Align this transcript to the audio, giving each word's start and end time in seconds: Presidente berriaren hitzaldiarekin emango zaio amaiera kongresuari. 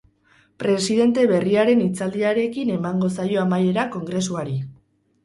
Presidente 0.61 1.25
berriaren 1.31 1.83
hitzaldiarekin 1.87 2.71
emango 2.77 3.11
zaio 3.19 3.43
amaiera 3.43 3.85
kongresuari. 3.97 4.57